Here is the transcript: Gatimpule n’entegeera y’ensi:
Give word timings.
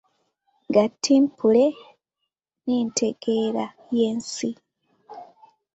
Gatimpule 0.73 1.65
n’entegeera 2.65 3.65
y’ensi: 3.95 4.49